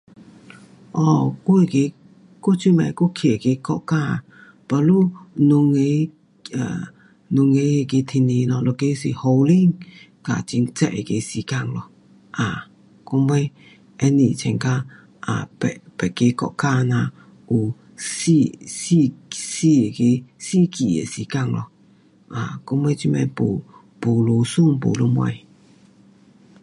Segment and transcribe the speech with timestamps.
[0.93, 1.77] um 我是，
[2.41, 4.23] 我这次我去的那个国家
[4.67, 5.79] baru 两个
[6.59, 6.79] um
[7.33, 8.55] 两个那个天气咯。
[8.65, 9.61] 一个是雨天
[10.23, 11.83] 跟很热那个时间咯。
[12.41, 12.63] um
[13.05, 13.51] 到位
[13.97, 17.11] 不是像呀别，别的国家这样
[17.49, 18.31] 有四，
[18.65, 18.95] 四，
[19.31, 21.67] 四那个，四季的时间咯。
[22.29, 25.29] um 到尾这次没，没下雪，没什么。